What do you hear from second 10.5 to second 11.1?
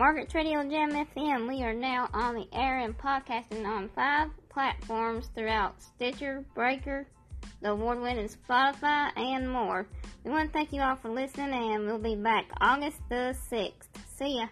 to thank you all for